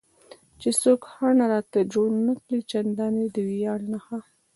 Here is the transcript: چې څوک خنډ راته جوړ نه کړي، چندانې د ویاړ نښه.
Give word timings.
چې 0.61 0.69
څوک 0.81 1.01
خنډ 1.11 1.39
راته 1.51 1.79
جوړ 1.93 2.09
نه 2.27 2.33
کړي، 2.41 2.59
چندانې 2.71 3.25
د 3.33 3.35
ویاړ 3.49 3.79
نښه. 3.91 4.19